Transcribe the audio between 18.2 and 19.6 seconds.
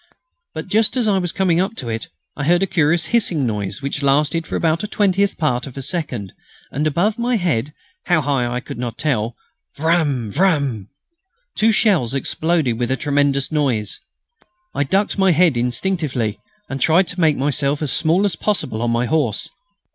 as possible on my horse.